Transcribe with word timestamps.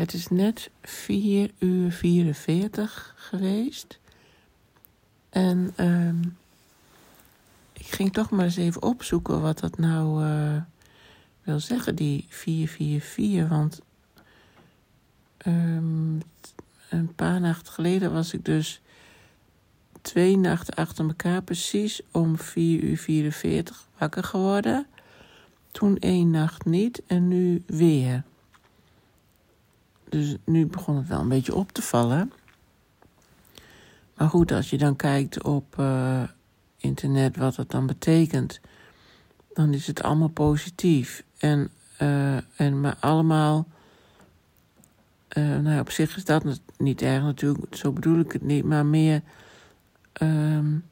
Het 0.00 0.14
is 0.14 0.28
net 0.28 0.70
4 0.82 1.50
uur 1.58 1.92
44 1.92 3.14
geweest. 3.16 3.98
En 5.30 5.72
ehm 5.76 6.22
ik 7.72 7.86
ging 7.86 8.12
toch 8.12 8.30
maar 8.30 8.44
eens 8.44 8.56
even 8.56 8.82
opzoeken 8.82 9.40
wat 9.40 9.58
dat 9.58 9.78
nou 9.78 10.24
uh, 10.24 10.62
wil 11.42 11.60
zeggen, 11.60 11.94
die 11.94 12.26
444. 12.28 13.48
Want 13.48 13.80
um, 15.46 16.22
een 16.88 17.14
paar 17.14 17.40
nachten 17.40 17.72
geleden 17.72 18.12
was 18.12 18.32
ik 18.32 18.44
dus 18.44 18.80
twee 20.02 20.36
nachten 20.36 20.74
achter 20.74 21.06
elkaar 21.06 21.42
precies 21.42 22.00
om 22.10 22.38
4 22.38 22.82
uur 22.82 22.96
44 22.96 23.86
wakker 23.98 24.24
geworden. 24.24 24.86
Toen 25.70 25.98
één 25.98 26.30
nacht 26.30 26.64
niet 26.64 27.02
en 27.06 27.28
nu 27.28 27.62
weer. 27.66 28.22
Dus 30.10 30.36
nu 30.44 30.66
begon 30.66 30.96
het 30.96 31.08
wel 31.08 31.20
een 31.20 31.28
beetje 31.28 31.54
op 31.54 31.72
te 31.72 31.82
vallen. 31.82 32.32
Maar 34.16 34.28
goed, 34.28 34.52
als 34.52 34.70
je 34.70 34.78
dan 34.78 34.96
kijkt 34.96 35.42
op 35.42 35.76
uh, 35.80 36.22
internet 36.76 37.36
wat 37.36 37.56
het 37.56 37.70
dan 37.70 37.86
betekent, 37.86 38.60
dan 39.52 39.74
is 39.74 39.86
het 39.86 40.02
allemaal 40.02 40.28
positief. 40.28 41.24
En, 41.38 41.70
uh, 42.02 42.60
en 42.60 42.80
maar 42.80 42.96
allemaal. 43.00 43.66
Uh, 45.36 45.58
nou, 45.58 45.80
op 45.80 45.90
zich 45.90 46.16
is 46.16 46.24
dat 46.24 46.60
niet 46.76 47.02
erg 47.02 47.22
natuurlijk, 47.22 47.76
zo 47.76 47.92
bedoel 47.92 48.18
ik 48.18 48.32
het 48.32 48.42
niet, 48.42 48.64
maar 48.64 48.86
meer 48.86 49.22
um, 50.22 50.84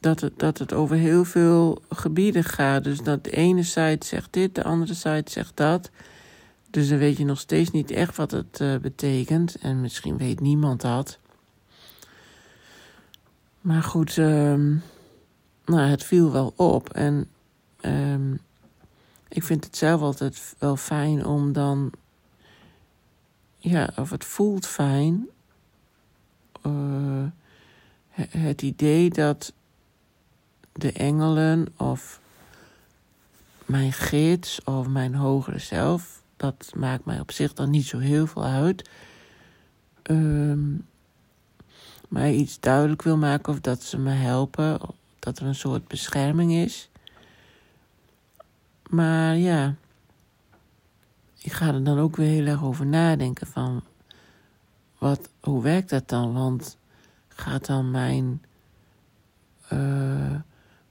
dat, 0.00 0.20
het, 0.20 0.38
dat 0.38 0.58
het 0.58 0.72
over 0.72 0.96
heel 0.96 1.24
veel 1.24 1.82
gebieden 1.88 2.44
gaat. 2.44 2.84
Dus 2.84 3.00
dat 3.00 3.24
de 3.24 3.30
ene 3.30 3.62
site 3.62 4.06
zegt 4.06 4.32
dit, 4.32 4.54
de 4.54 4.64
andere 4.64 4.94
site 4.94 5.30
zegt 5.30 5.56
dat. 5.56 5.90
Dus 6.70 6.88
dan 6.88 6.98
weet 6.98 7.16
je 7.16 7.24
nog 7.24 7.38
steeds 7.38 7.70
niet 7.70 7.90
echt 7.90 8.16
wat 8.16 8.30
het 8.30 8.60
uh, 8.60 8.76
betekent. 8.76 9.54
En 9.54 9.80
misschien 9.80 10.16
weet 10.16 10.40
niemand 10.40 10.80
dat. 10.80 11.18
Maar 13.60 13.82
goed, 13.82 14.16
um, 14.16 14.82
nou, 15.64 15.80
het 15.80 16.04
viel 16.04 16.32
wel 16.32 16.52
op. 16.56 16.90
En 16.90 17.28
um, 17.80 18.40
ik 19.28 19.42
vind 19.42 19.64
het 19.64 19.76
zelf 19.76 20.00
altijd 20.00 20.54
wel 20.58 20.76
fijn 20.76 21.26
om 21.26 21.52
dan. 21.52 21.92
Ja, 23.56 23.90
of 23.96 24.10
het 24.10 24.24
voelt 24.24 24.66
fijn. 24.66 25.28
Uh, 26.66 27.24
het 28.28 28.62
idee 28.62 29.10
dat 29.10 29.52
de 30.72 30.92
engelen 30.92 31.66
of 31.76 32.20
mijn 33.66 33.92
gids 33.92 34.64
of 34.64 34.88
mijn 34.88 35.14
hogere 35.14 35.58
zelf, 35.58 36.22
dat 36.40 36.72
maakt 36.76 37.04
mij 37.04 37.20
op 37.20 37.32
zich 37.32 37.52
dan 37.52 37.70
niet 37.70 37.86
zo 37.86 37.98
heel 37.98 38.26
veel 38.26 38.44
uit. 38.44 38.90
Um, 40.02 40.86
mij 42.08 42.34
iets 42.34 42.60
duidelijk 42.60 43.02
wil 43.02 43.16
maken 43.16 43.52
of 43.52 43.60
dat 43.60 43.82
ze 43.82 43.98
me 43.98 44.10
helpen, 44.10 44.80
dat 45.18 45.38
er 45.38 45.46
een 45.46 45.54
soort 45.54 45.88
bescherming 45.88 46.52
is. 46.52 46.90
Maar 48.88 49.36
ja, 49.36 49.74
ik 51.38 51.52
ga 51.52 51.66
er 51.66 51.84
dan 51.84 51.98
ook 51.98 52.16
weer 52.16 52.28
heel 52.28 52.46
erg 52.46 52.62
over 52.62 52.86
nadenken 52.86 53.46
van 53.46 53.82
wat, 54.98 55.30
hoe 55.40 55.62
werkt 55.62 55.90
dat 55.90 56.08
dan? 56.08 56.32
Want 56.32 56.76
gaat 57.28 57.66
dan 57.66 57.90
mijn, 57.90 58.42
uh, 59.72 60.34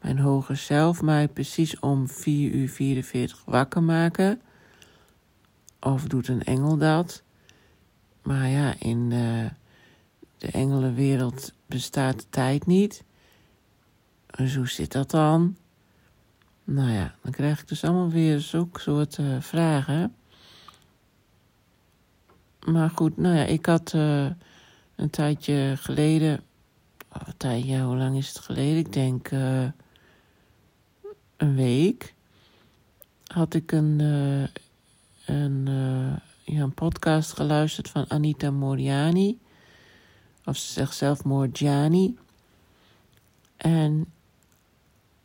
mijn 0.02 0.20
hoger 0.20 0.58
zelf 0.58 1.02
mij 1.02 1.28
precies 1.28 1.80
om 1.80 2.08
4 2.08 2.52
uur 2.52 2.70
44 2.70 3.42
wakker 3.46 3.84
maken? 3.84 4.42
Of 5.80 6.04
doet 6.04 6.28
een 6.28 6.44
engel 6.44 6.78
dat? 6.78 7.24
Maar 8.22 8.48
ja, 8.48 8.74
in 8.80 9.12
uh, 9.12 9.46
de 10.38 10.52
engelenwereld 10.52 11.54
bestaat 11.66 12.20
de 12.20 12.26
tijd 12.30 12.66
niet. 12.66 13.04
Dus 14.26 14.56
hoe 14.56 14.68
zit 14.68 14.92
dat 14.92 15.12
dan? 15.12 15.58
Nou 16.64 16.92
ja, 16.92 17.16
dan 17.22 17.32
krijg 17.32 17.62
ik 17.62 17.68
dus 17.68 17.84
allemaal 17.84 18.10
weer 18.10 18.40
zulke 18.40 18.80
soort 18.80 19.18
uh, 19.18 19.42
vragen. 19.42 20.16
Maar 22.66 22.90
goed, 22.90 23.18
nou 23.18 23.36
ja, 23.36 23.44
ik 23.44 23.66
had 23.66 23.94
uh, 23.94 24.30
een 24.96 25.10
tijdje 25.10 25.74
geleden. 25.78 26.44
Oh, 27.14 27.22
een 27.26 27.38
tijdje, 27.38 27.82
hoe 27.82 27.96
lang 27.96 28.18
is 28.18 28.28
het 28.28 28.40
geleden? 28.40 28.78
Ik 28.78 28.94
denk 28.94 29.32
een 31.38 31.56
week. 31.56 32.14
Had 33.28 33.54
ik 33.54 33.72
een, 33.72 34.02
een, 35.30 35.66
ja, 36.44 36.62
een 36.62 36.74
podcast 36.74 37.34
geluisterd 37.34 37.90
van 37.90 38.06
Anita 38.08 38.52
Moriani. 38.52 39.40
Of 40.46 40.58
ze 40.58 40.72
zegt 40.72 40.96
zelf 40.96 41.24
Morgiani. 41.24 42.18
En 43.58 44.06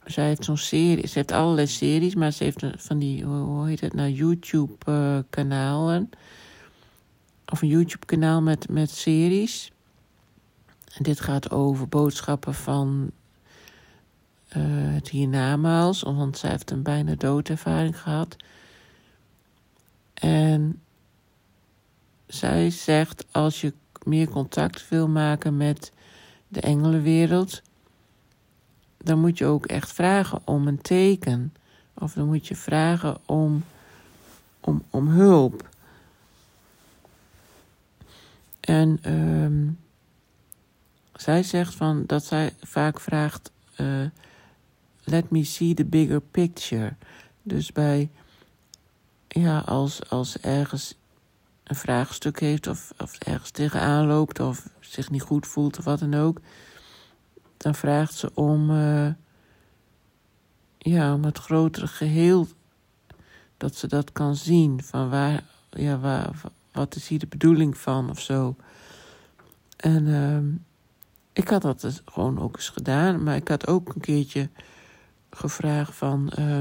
zij 0.04 0.26
heeft 0.26 0.44
zo'n 0.44 0.56
serie, 0.56 1.06
ze 1.06 1.18
heeft 1.18 1.32
allerlei 1.32 1.66
series, 1.66 2.14
maar 2.14 2.32
ze 2.32 2.44
heeft 2.44 2.64
van 2.76 2.98
die, 2.98 3.24
hoe 3.24 3.68
heet 3.68 3.80
het 3.80 3.94
nou, 3.94 4.10
YouTube-kanalen. 4.10 6.10
of 7.46 7.62
een 7.62 7.68
YouTube-kanaal 7.68 8.42
met, 8.42 8.68
met 8.68 8.90
series. 8.90 9.72
En 10.94 11.02
dit 11.02 11.20
gaat 11.20 11.50
over 11.50 11.88
boodschappen 11.88 12.54
van 12.54 13.10
uh, 14.56 14.62
het 14.94 15.08
hiernamaals, 15.08 16.02
want 16.02 16.38
zij 16.38 16.50
heeft 16.50 16.70
een 16.70 16.82
bijna 16.82 17.14
doodervaring 17.14 18.00
gehad. 18.00 18.36
En 20.14 20.82
zij 22.26 22.70
zegt, 22.70 23.26
als 23.30 23.60
je 23.60 23.72
meer 24.02 24.28
contact 24.28 24.88
wil 24.88 25.08
maken 25.08 25.56
met 25.56 25.92
de 26.48 26.60
engelenwereld 26.60 27.62
dan 29.04 29.20
moet 29.20 29.38
je 29.38 29.44
ook 29.46 29.66
echt 29.66 29.92
vragen 29.92 30.40
om 30.44 30.66
een 30.66 30.80
teken. 30.80 31.54
Of 31.94 32.12
dan 32.12 32.26
moet 32.26 32.46
je 32.46 32.56
vragen 32.56 33.16
om, 33.26 33.64
om, 34.60 34.82
om 34.90 35.08
hulp. 35.08 35.68
En 38.60 39.12
um, 39.12 39.78
zij 41.14 41.42
zegt 41.42 41.74
van 41.74 42.04
dat 42.06 42.24
zij 42.24 42.52
vaak 42.60 43.00
vraagt: 43.00 43.50
uh, 43.76 44.06
Let 45.04 45.30
me 45.30 45.44
see 45.44 45.74
the 45.74 45.84
bigger 45.84 46.20
picture. 46.20 46.94
Dus 47.42 47.72
bij, 47.72 48.10
ja, 49.40 49.58
als, 49.58 50.10
als 50.10 50.38
ergens 50.40 50.94
een 51.64 51.76
vraagstuk 51.76 52.40
heeft 52.40 52.66
of, 52.66 52.92
of 52.98 53.18
ergens 53.18 53.50
tegenaan 53.50 54.06
loopt 54.06 54.40
of 54.40 54.68
zich 54.80 55.10
niet 55.10 55.22
goed 55.22 55.46
voelt 55.46 55.78
of 55.78 55.84
wat 55.84 55.98
dan 55.98 56.14
ook 56.14 56.40
dan 57.64 57.74
vraagt 57.74 58.14
ze 58.14 58.30
om, 58.34 58.70
uh, 58.70 59.08
ja, 60.78 61.14
om 61.14 61.24
het 61.24 61.38
grotere 61.38 61.86
geheel, 61.86 62.48
dat 63.56 63.74
ze 63.74 63.86
dat 63.86 64.12
kan 64.12 64.36
zien. 64.36 64.82
Van 64.82 65.10
waar, 65.10 65.42
ja, 65.70 65.98
waar, 65.98 66.30
wat 66.72 66.94
is 66.94 67.08
hier 67.08 67.18
de 67.18 67.26
bedoeling 67.26 67.76
van 67.76 68.10
of 68.10 68.20
zo. 68.20 68.56
En 69.76 70.06
uh, 70.06 70.60
ik 71.32 71.48
had 71.48 71.62
dat 71.62 71.80
dus 71.80 72.02
gewoon 72.04 72.40
ook 72.40 72.56
eens 72.56 72.68
gedaan, 72.68 73.22
maar 73.22 73.36
ik 73.36 73.48
had 73.48 73.66
ook 73.66 73.94
een 73.94 74.00
keertje 74.00 74.48
gevraagd 75.30 75.94
van, 75.94 76.32
uh, 76.38 76.58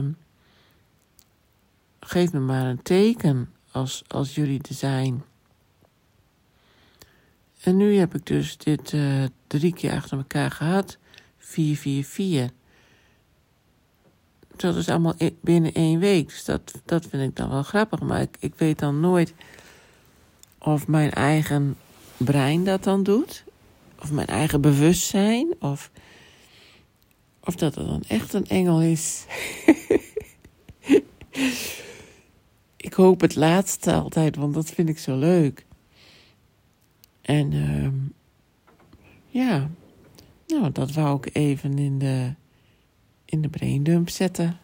geef 2.05 2.31
me 2.31 2.39
maar 2.39 2.65
een 2.65 2.81
teken 2.81 3.53
als, 3.71 4.03
als 4.07 4.35
jullie 4.35 4.61
er 4.69 4.75
zijn. 4.75 5.23
En 7.63 7.77
nu 7.77 7.95
heb 7.95 8.15
ik 8.15 8.25
dus 8.25 8.57
dit 8.57 8.91
uh, 8.91 9.23
drie 9.47 9.73
keer 9.73 9.91
achter 9.91 10.17
elkaar 10.17 10.51
gehad. 10.51 10.97
444. 11.37 12.51
Dat 14.55 14.75
is 14.75 14.89
allemaal 14.89 15.15
binnen 15.41 15.73
één 15.73 15.99
week. 15.99 16.27
Dus 16.27 16.45
dat, 16.45 16.81
dat 16.85 17.05
vind 17.05 17.23
ik 17.23 17.35
dan 17.35 17.49
wel 17.49 17.63
grappig. 17.63 17.99
Maar 17.99 18.21
ik, 18.21 18.37
ik 18.39 18.53
weet 18.55 18.79
dan 18.79 18.99
nooit 18.99 19.33
of 20.57 20.87
mijn 20.87 21.11
eigen 21.11 21.77
brein 22.17 22.63
dat 22.63 22.83
dan 22.83 23.03
doet. 23.03 23.43
Of 23.99 24.11
mijn 24.11 24.27
eigen 24.27 24.61
bewustzijn. 24.61 25.55
Of, 25.59 25.91
of 27.43 27.55
dat 27.55 27.75
het 27.75 27.87
dan 27.87 28.03
echt 28.07 28.33
een 28.33 28.47
engel 28.47 28.81
is. 28.81 29.25
ik 32.93 32.99
hoop 32.99 33.21
het 33.21 33.35
laatste 33.35 33.93
altijd, 33.93 34.35
want 34.35 34.53
dat 34.53 34.69
vind 34.69 34.89
ik 34.89 34.99
zo 34.99 35.17
leuk. 35.17 35.65
En 37.21 37.51
uh, 37.51 37.87
ja, 39.27 39.69
nou, 40.47 40.71
dat 40.71 40.91
wou 40.91 41.17
ik 41.17 41.35
even 41.35 41.77
in 41.77 41.99
de, 41.99 42.33
in 43.25 43.41
de 43.41 43.49
braindump 43.49 44.09
zetten. 44.09 44.57